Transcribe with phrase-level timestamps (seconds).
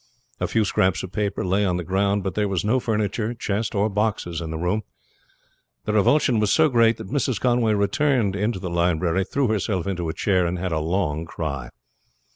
[0.39, 3.75] A few scraps of paper lay on the ground, but there was no furniture, chest,
[3.75, 4.81] or boxes in the room.
[5.85, 7.39] The revulsion was so great that Mrs.
[7.39, 11.69] Conway returned into the library, threw herself into a chair, and had a long cry.